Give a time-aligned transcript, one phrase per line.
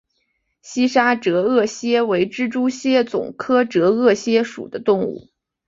[0.63, 5.29] 西沙折额蟹为蜘蛛蟹总科折额蟹属的动物。